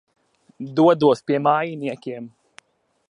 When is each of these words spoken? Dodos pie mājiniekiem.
Dodos 0.79 1.21
pie 1.27 1.43
mājiniekiem. 1.49 2.29